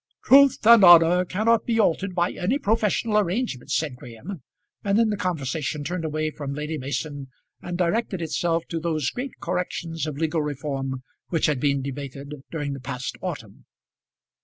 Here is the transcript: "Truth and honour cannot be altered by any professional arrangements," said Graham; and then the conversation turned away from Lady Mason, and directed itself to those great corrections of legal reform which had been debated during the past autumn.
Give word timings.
"Truth 0.23 0.65
and 0.65 0.83
honour 0.83 1.25
cannot 1.25 1.67
be 1.67 1.79
altered 1.79 2.15
by 2.15 2.31
any 2.31 2.57
professional 2.57 3.19
arrangements," 3.19 3.75
said 3.77 3.97
Graham; 3.97 4.41
and 4.83 4.97
then 4.97 5.11
the 5.11 5.15
conversation 5.15 5.83
turned 5.83 6.03
away 6.05 6.31
from 6.31 6.55
Lady 6.55 6.79
Mason, 6.79 7.27
and 7.61 7.77
directed 7.77 8.19
itself 8.19 8.63
to 8.69 8.79
those 8.79 9.11
great 9.11 9.33
corrections 9.39 10.07
of 10.07 10.17
legal 10.17 10.41
reform 10.41 11.03
which 11.29 11.45
had 11.45 11.59
been 11.59 11.83
debated 11.83 12.33
during 12.49 12.73
the 12.73 12.79
past 12.79 13.15
autumn. 13.21 13.65